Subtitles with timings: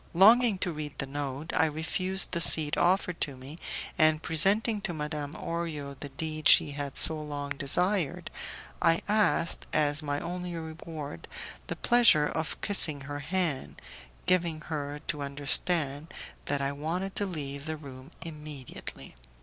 [0.15, 3.59] Longing to read the note, I refused the seat offered to me,
[3.99, 8.31] and presenting to Madame Orio the deed she had so long desired,
[8.81, 11.27] I asked, as my only reward,
[11.67, 13.79] the pleasure of kissing her hand,
[14.25, 16.11] giving her to understand
[16.45, 19.15] that I wanted to leave the room immediately.